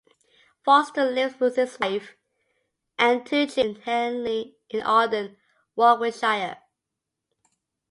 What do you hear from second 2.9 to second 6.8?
and two children in Henley-in-Arden, Warwickshire.